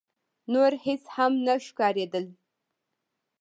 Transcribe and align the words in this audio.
نور 0.53 0.71
هيڅ 0.85 1.03
هم 1.15 1.33
نه 1.45 1.53
ښکارېدل. 1.65 2.25